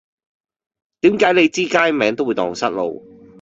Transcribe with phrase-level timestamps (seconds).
[1.01, 3.05] 點解你知街名都會盪失路